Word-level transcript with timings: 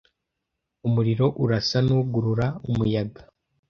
umuriro 0.87 1.25
urasa 1.43 1.77
nugurura 1.85 2.47
umuyaga 2.69 3.21